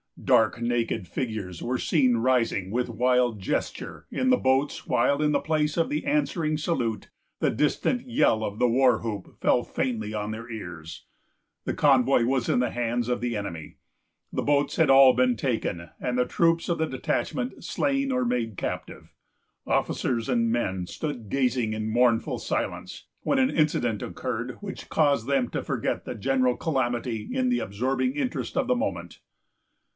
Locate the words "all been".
14.91-15.35